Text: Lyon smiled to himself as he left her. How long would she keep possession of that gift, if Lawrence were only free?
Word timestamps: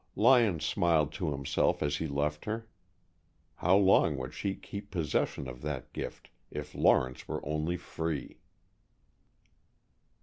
Lyon 0.15 0.59
smiled 0.59 1.11
to 1.11 1.31
himself 1.31 1.83
as 1.83 1.97
he 1.97 2.07
left 2.07 2.45
her. 2.45 2.67
How 3.57 3.77
long 3.77 4.17
would 4.17 4.33
she 4.33 4.55
keep 4.55 4.89
possession 4.89 5.47
of 5.47 5.61
that 5.61 5.93
gift, 5.93 6.31
if 6.49 6.73
Lawrence 6.73 7.27
were 7.27 7.45
only 7.45 7.77
free? 7.77 8.39